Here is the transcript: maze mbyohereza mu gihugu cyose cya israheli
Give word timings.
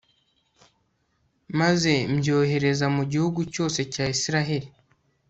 maze 1.59 1.93
mbyohereza 2.15 2.85
mu 2.95 3.03
gihugu 3.11 3.39
cyose 3.53 3.79
cya 3.93 4.05
israheli 4.15 4.69